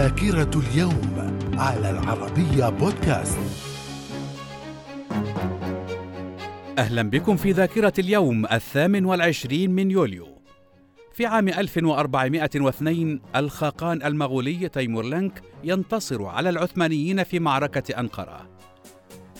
[0.00, 3.38] ذاكرة اليوم على العربية بودكاست.
[6.78, 10.28] أهلا بكم في ذاكرة اليوم الثامن والعشرين من يوليو.
[11.12, 18.48] في عام 1402 الخاقان المغولي تيمورلنك ينتصر على العثمانيين في معركة أنقرة.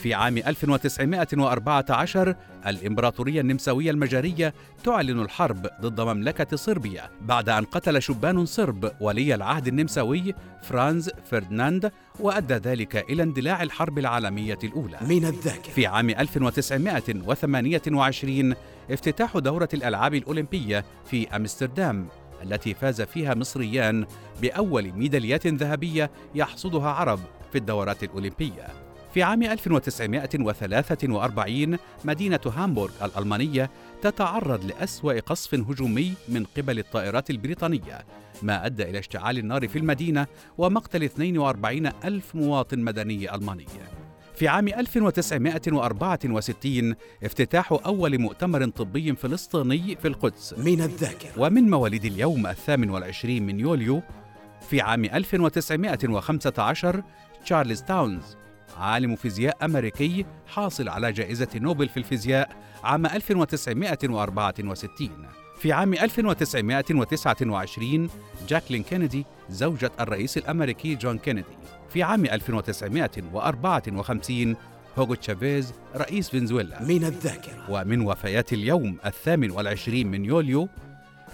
[0.00, 2.34] في عام 1914
[2.66, 9.66] الإمبراطورية النمساوية المجرية تعلن الحرب ضد مملكة صربيا بعد أن قتل شبان صرب ولي العهد
[9.66, 14.98] النمساوي فرانز فرديناند وأدى ذلك إلى اندلاع الحرب العالمية الأولى.
[15.00, 15.72] من الذاكرة.
[15.72, 18.54] في عام 1928
[18.90, 22.06] افتتاح دورة الألعاب الأولمبية في أمستردام
[22.42, 24.06] التي فاز فيها مصريان
[24.42, 27.20] بأول ميداليات ذهبية يحصدها عرب
[27.52, 28.89] في الدورات الأولمبية.
[29.14, 33.70] في عام 1943 مدينة هامبورغ الألمانية
[34.02, 38.04] تتعرض لأسوأ قصف هجومي من قبل الطائرات البريطانية
[38.42, 40.26] ما أدى إلى اشتعال النار في المدينة
[40.58, 43.66] ومقتل 42 ألف مواطن مدني ألماني.
[44.34, 50.54] في عام 1964 افتتاح أول مؤتمر طبي فلسطيني في القدس.
[50.58, 51.30] من الذاكرة.
[51.36, 54.02] ومن مواليد اليوم الثامن والعشرين من يوليو
[54.68, 57.02] في عام 1915
[57.44, 58.36] تشارلز تاونز
[58.78, 65.10] عالم فيزياء أمريكي حاصل على جائزة نوبل في الفيزياء عام 1964
[65.60, 68.10] في عام 1929
[68.48, 71.48] جاكلين كينيدي زوجة الرئيس الأمريكي جون كينيدي.
[71.92, 74.56] في عام 1954
[74.98, 76.82] هوغو تشافيز رئيس فنزويلا.
[76.82, 77.66] من الذاكرة.
[77.68, 80.68] ومن وفيات اليوم الثامن والعشرين من يوليو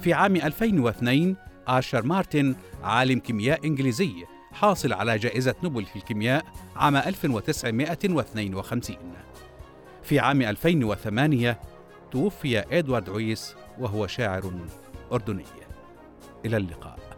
[0.02, 1.36] في عام 2002
[1.68, 4.12] آشر مارتن عالم كيمياء إنجليزي.
[4.56, 6.44] حاصل على جائزة نوبل في الكيمياء
[6.76, 8.96] عام 1952
[10.02, 11.60] في عام 2008
[12.10, 14.52] توفي إدوارد عويس وهو شاعر
[15.12, 15.44] أردني.
[16.44, 17.15] إلى اللقاء.